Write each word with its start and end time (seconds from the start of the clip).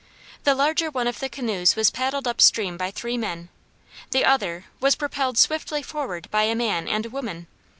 The 0.45 0.55
larger 0.55 0.89
one 0.89 1.05
of 1.05 1.19
the 1.19 1.29
canoes 1.29 1.75
was 1.75 1.91
paddled 1.91 2.27
up 2.27 2.41
stream 2.41 2.75
by 2.75 2.89
three 2.89 3.19
men, 3.19 3.49
the 4.09 4.25
other 4.25 4.65
was 4.79 4.95
propelled 4.95 5.37
swiftly 5.37 5.83
forward 5.83 6.27
by 6.31 6.45
a 6.45 6.55
man 6.55 6.87
and 6.87 7.05
a 7.05 7.09
woman. 7.11 7.45